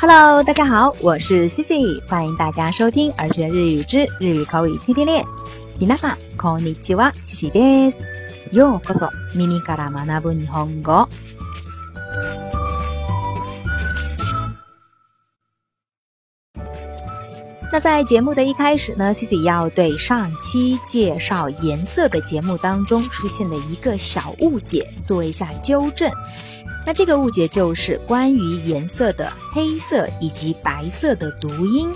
[0.00, 5.22] Hello，大家好，我是 Cici，欢迎大家收听《儿学日语之日语口语天天练》。
[5.78, 8.00] みなさんこんにちは、i i w c i c i です。
[8.56, 11.06] ようこそ、耳から学ぶ日本語。
[17.70, 26.10] 那在节目的一开始呢，Cici 要对上期介绍颜色的节目当中出现的一个小误解做一下纠正。
[26.90, 31.88] 那这个误解就是关于颜色的黑色以及白色的读音。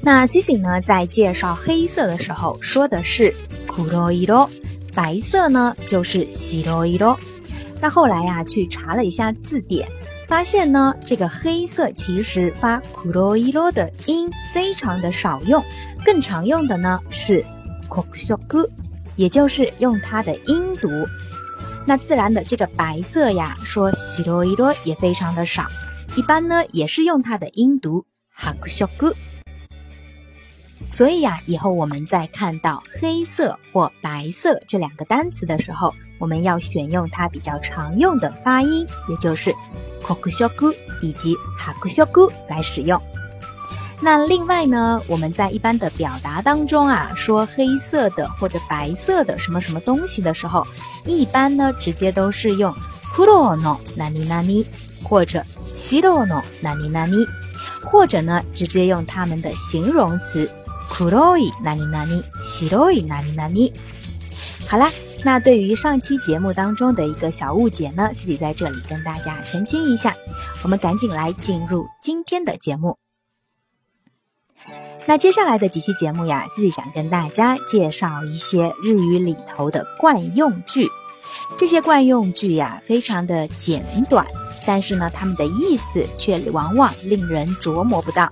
[0.00, 3.34] 那 c i c i 呢在介绍黑色的时候说的是
[3.66, 4.48] kuroiro，
[4.94, 7.18] 白色呢就是 s i r o i r o
[7.82, 9.86] 那后来呀去查了一下字典，
[10.26, 15.62] 发现呢这个黑色其实发 kuroiro 的音非常的少用，
[16.02, 17.42] 更常用的呢是
[17.90, 18.70] k o k s h o k u
[19.16, 20.88] 也就是用它的音读。
[21.86, 25.66] 那自然的这个白色呀，说西ロ伊ロ也非常的少，
[26.16, 28.04] 一般呢也是用它的音读
[28.34, 29.14] 哈克小哥。
[30.92, 39.52] 所以呀，以后我们在看到黑色或白色这两个单词的时候，我们要选用它比较常用的发音，也就是
[40.02, 42.98] コクシオ以及哈クシオ来使用。
[44.04, 50.62] 那另外呢，我们在一般的表达当中啊，说黑色的或者白色的什么什么东西的时候，
[51.06, 52.70] 一般呢直接都是用
[53.14, 54.62] kurono n a n n a n
[55.02, 55.42] 或者
[55.74, 57.26] 西 h i r o n o n a n n a n
[57.82, 60.50] 或者呢直接用他们的形容词
[60.90, 63.72] kurui n a n n a n o n a n n a n
[64.68, 64.92] 好啦，
[65.24, 70.12] 那对于上期节目当中的一个小误解呢，自己在这里跟大家澄清一下。
[70.62, 72.94] 我们赶紧来进入今天的节目。
[75.06, 80.88] 那接下来的几期节目呀，自己想跟大家介绍一些日语里头的惯用句。
[81.58, 84.26] 这些惯用句呀，非常的简短，
[84.66, 88.28] 但是呢，他们的意思却往往令人琢磨不到。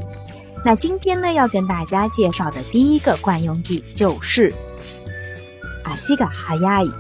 [0.65, 4.53] 那今天呢，要跟大家介绍的第一个惯用句就是，
[5.97, 6.91] 西嘎哈呀伊”。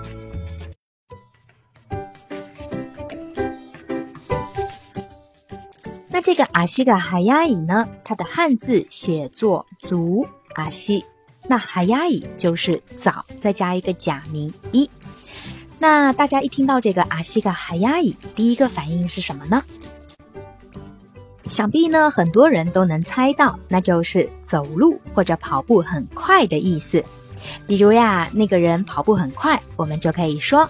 [6.24, 10.24] 这个阿西嘎哈亚伊呢，它的汉字写作足
[10.54, 11.04] 阿西，
[11.48, 14.88] 那哈亚伊就是早，再加一个假名一。
[15.80, 19.64] 那大家一听到这个阿西嘎哈亚伊，第一个反应是什么呢？
[21.46, 27.02] 想必呢很多人都能猜到，那就是走路或者跑步很快的意思。
[27.66, 30.68] 比如呀，那个人跑步很快，我们就可以说，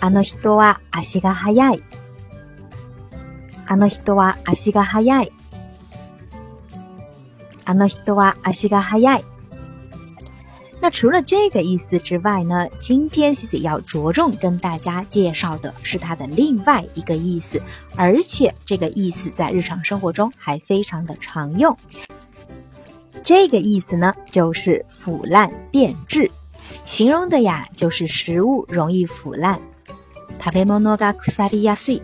[0.00, 1.80] あの人は阿西嘎哈ヤイ。
[3.72, 5.32] あの人は足が速い。
[7.64, 9.24] あの人は足が速い。
[10.80, 12.66] 那除了这个意思之外呢？
[12.80, 17.62] 今天西西要着重跟大家介绍的是它的另外一个意思，
[17.94, 21.76] 而且这个意思在日常生活中还非常的常用。
[23.22, 26.28] 这个意思呢，就是腐烂变质，
[26.84, 29.60] 形容的呀就是食物容易腐烂。
[30.40, 32.02] タベモノガクサリヤシ。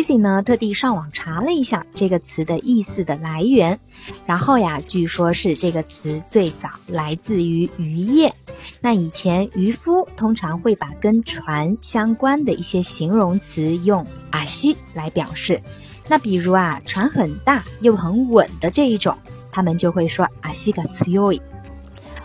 [0.00, 0.42] 阿西呢？
[0.42, 3.78] 特地上网查了一下这个词的意思的来源，
[4.24, 8.32] 然后呀，据说是这个词最早来自于渔业。
[8.80, 15.60] 那以前渔夫通常会把跟船相关的一些形容词用阿西来表示。
[16.08, 19.14] 那比如啊，船很大又很稳的这一种，
[19.52, 21.38] 他们就会说阿西嘎強い。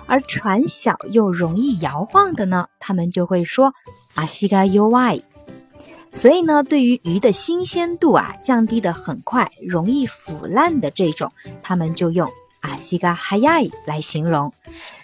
[0.07, 3.73] 而船小又容易摇晃的呢，他们就会说
[4.13, 5.21] 阿西嘎 u y
[6.15, 11.29] 所以呢，对于鱼的新鲜度啊降低的很快、容易腐烂的这种，
[11.61, 12.25] 他们就用
[12.61, 13.55] 阿西嘎哈亚
[13.85, 14.49] 来形容；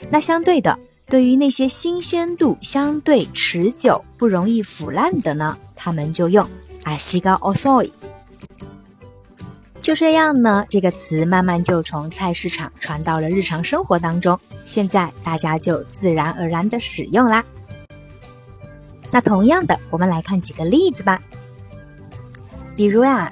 [0.09, 6.47] 那相对的，对于那些新鲜度相对持久、不容易腐烂的呢，他们就用
[6.83, 7.83] 阿西嘎奥索。
[9.81, 17.43] 就这样呢，这个词慢慢就从菜市场传到了日常生活当中，现在大家就自然而然的使用啦。
[19.11, 21.21] 那同样的，我们来看几个例子吧。
[22.77, 23.31] 比如呀，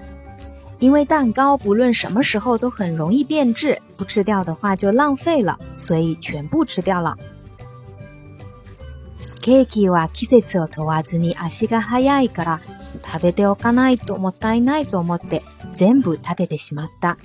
[0.78, 7.18] 因为蛋糕不论什么时候都很容易变质，不吃掉的话就浪费了，所以全部吃掉了。
[9.42, 12.60] ケーキは季節を問わずに足が早いから、
[13.06, 15.42] 食べておかないともったいないと思って
[15.76, 17.18] 全部食べてしまった。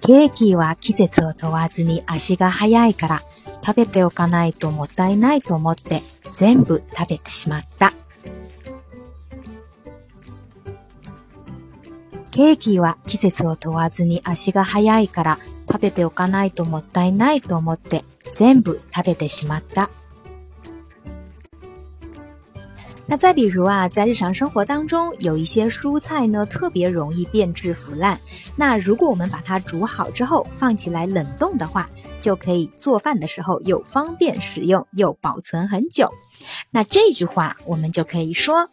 [0.00, 3.20] ケーキは季節を問わずに足が早いから。
[3.64, 6.02] 食べておかないともったいないと思って
[6.34, 7.92] 全部食べてしまった。
[12.30, 15.38] ケーキは季節を問わずに足が速いから
[15.70, 18.04] 食べておかないともったいないと思って
[18.36, 19.90] 全部食べてしまった。
[23.10, 28.20] 那再比如啊，在日常生活当中，有一些蔬菜呢，特别容易变质腐烂。
[28.54, 31.88] 那如果我们把它煮好之后放起来冷冻的话，
[32.20, 36.12] 就可以做饭的时候又方便使用，又保存很久。
[36.70, 38.68] 那这句话我们就可以说：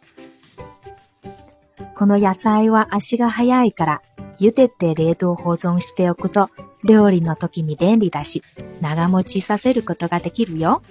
[1.96, 4.00] この野菜は足が早いから、
[4.38, 6.48] 茹でて冷凍保存しておくと、
[6.82, 8.42] 料理の時に便利だし、
[8.82, 10.82] 長持ちさせることができるよ。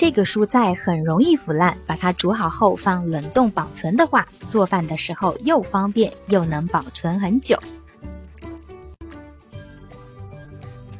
[0.00, 7.56] 这个蔬菜很容易腐烂，把它煮好后放冷冻保存的话，做饭的时候又方便又能保存很久。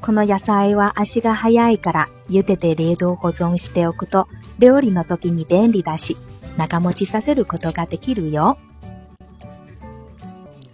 [0.01, 4.27] この野菜は足が早いから茹でて冷凍保存しておくと
[4.59, 6.17] 料理の時に便利だし
[6.57, 8.59] 長持ちさせることができるよ。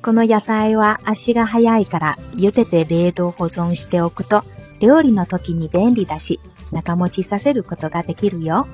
[0.02, 4.44] この野菜は足が早いから茹でて冷凍保存しておくと
[4.84, 6.38] 料理の時に便利だし、
[6.70, 8.66] 中持ちさせることができるよ。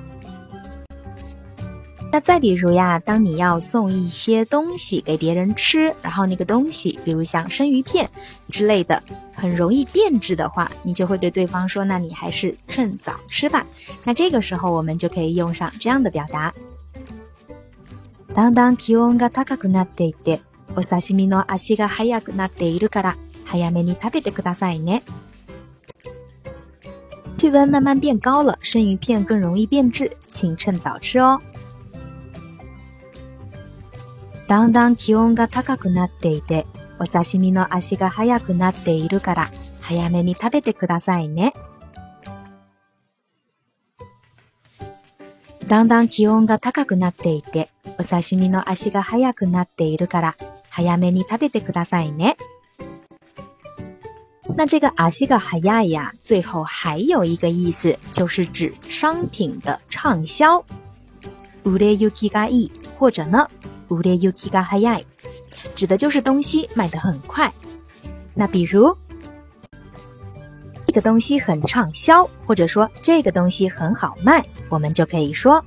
[2.11, 8.09] 那再比如呀，当你要送一些东西给别人吃，然后那个东西，比如像生鱼片
[8.49, 9.01] 之类的，
[9.33, 13.65] 很容易变质的话，你就会对对方说：“那你还是趁早吃吧。”
[14.03, 16.53] 那这个时候我们就可以用上这样的表达
[18.35, 20.41] ：“当当キョンが高くなっていて、
[20.75, 23.15] お刺身の足が速くなっているから、
[23.45, 25.03] 早めに食べてくださいね。”
[27.41, 31.39] 气温慢慢变高了，生鱼片更容易变质，请趁早吃哦。
[34.47, 36.67] だんだん気温が高くなっていて、
[36.99, 41.55] お刺身の足が速くなっているから、早めに食べてくださいね。
[45.67, 50.35] だんだん気温が高くなっていて、お刺身の足が速くなっているから、
[50.69, 52.37] 早めに食べてくださいね。
[54.63, 60.63] 那这个“阿西が早い”呀，最后还有一个意思，就是指商品的畅销
[61.65, 63.47] ，“うれゆきがい”或者呢
[63.89, 65.03] ，“うれゆきが早い”，
[65.75, 67.51] 指的就是东西卖得很快。
[68.35, 68.95] 那比如，
[70.85, 75.57] 这个东西很畅销，或者说这个东西很好卖，我们就可以说，“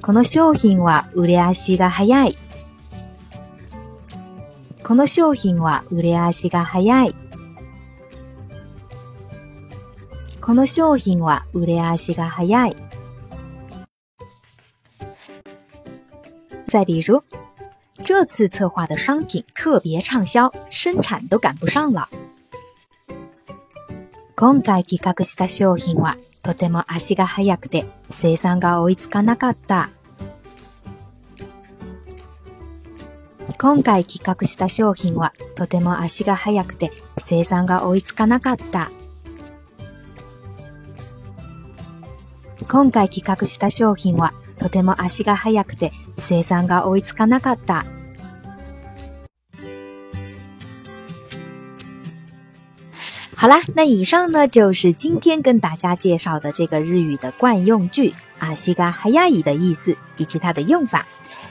[0.00, 2.34] この商品はうれあしが早い”。
[4.82, 7.14] この商品はうれあしが早い。
[10.46, 12.76] この商品は売れ足が早い。
[16.68, 17.20] 再比如，
[18.04, 22.08] 这次策划的商品特别畅销，生产都赶不上了。
[24.36, 29.88] 今回企画した商品はとても足が速くて生産が追いつかなかった。
[33.58, 38.90] 今回企画した商品はとても足が速くて生産が追いつかなかった。
[42.68, 47.84] 今回企画した商品はとても足が速くて生産が追いつかなかった。
[53.38, 61.06] 好啦，那以上呢就是今天跟大家介绍的这个日语的惯用句“阿西嘎哈亚伊”的意思以及它的用法。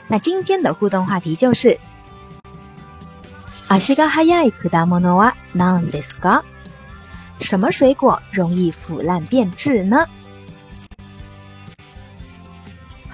[0.08, 1.78] 那今天的互动话题就是
[3.68, 6.42] “阿西嘎哈亚伊库达莫诺瓦南ですか？”
[7.40, 10.06] 什么水果容易腐烂变质呢？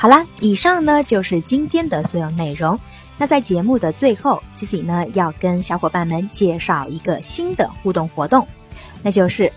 [0.02, 2.76] 好啦，以上呢就是今天的所有内容。
[3.16, 8.44] 那在节目的最后，Cici 呢要跟小伙伴们介绍一个新的互动活动，
[9.00, 9.48] 那就是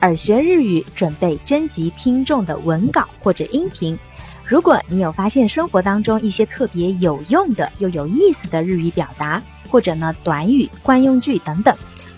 [0.00, 3.96] 耳学日语准备征集听众的文稿或者音频。
[4.44, 9.40] 如果你有发现生活当中一些特别有用的又有意思的日语表达，
[9.70, 11.72] 或者呢短语、惯用句等等，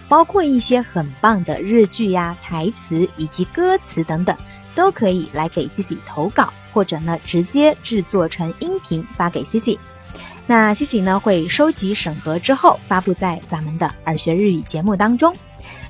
[0.08, 4.34] 包括一些很棒的日剧呀、台词以及歌词等等。
[4.74, 9.78] 都可以来给 c c 投稿，或者呢直接制作成音频发给 c c
[10.46, 15.34] 那 c c 呢会收集审核之后发布在咱们的耳学日语节目当中。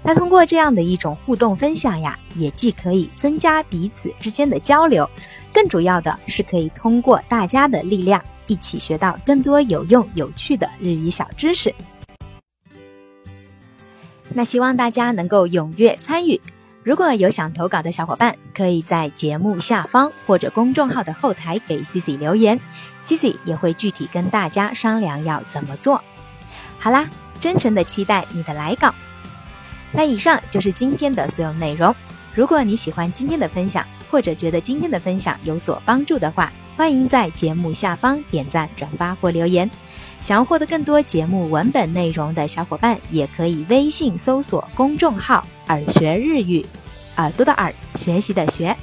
[0.03, 5.09] 那通过这样的一种互动分享呀，也既可以增加彼此之间的交流，
[5.53, 11.75] 更主要的是可以通过大家的力量一起学到更多有用有趣的日语小知识。
[14.37, 16.41] 那希望大家能够踊跃参与。
[16.85, 22.61] 如果有想投稿的小伙伴，可以在节目下方或者公众号的后台给 Cici 留言
[23.03, 25.99] ，Cici 也会具体跟大家商量要怎么做。
[26.79, 27.09] 好啦，
[27.41, 28.95] 真诚的期待你的来稿。
[29.93, 31.95] 那以上就是今天的所有内容。
[32.35, 39.71] 如果你喜欢今天的分享，或者觉得今天的分享有所帮助的话，欢迎在节目下方点赞、转发或留言。
[40.21, 46.65] 想要获得更多节目文本内容的小伙伴，也可以微信搜索公众号“耳学日语”，
[47.17, 48.77] 耳朵的耳，学习的学。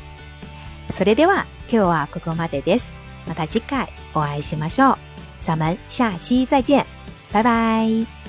[0.89, 4.97] それでは今日 wa kou wa koko made des, m a
[5.43, 6.85] 咱们下期再见，
[7.31, 8.20] 拜拜。